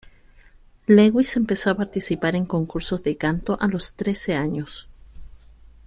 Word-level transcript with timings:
Lewis 0.87 1.35
empezó 1.35 1.69
a 1.69 1.75
participar 1.75 2.35
en 2.35 2.47
concursos 2.47 3.03
de 3.03 3.17
canto 3.17 3.55
a 3.61 3.67
los 3.67 3.93
trece 3.93 4.33
años. 4.33 4.89